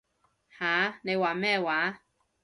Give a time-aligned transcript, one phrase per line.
[0.49, 0.99] 吓？
[1.03, 2.01] 你話咩話？